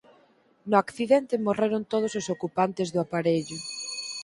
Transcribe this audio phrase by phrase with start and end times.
[0.69, 3.57] No accidente morreron todos os ocupantes do aparello.